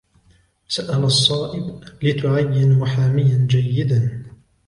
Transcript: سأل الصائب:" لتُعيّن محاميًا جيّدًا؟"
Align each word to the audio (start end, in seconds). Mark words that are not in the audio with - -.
سأل 0.67 1.03
الصائب:" 1.03 1.81
لتُعيّن 2.03 2.79
محاميًا 2.79 3.47
جيّدًا؟" 3.49 4.23